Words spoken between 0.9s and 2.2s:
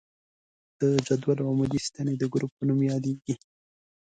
جدول عمودي ستنې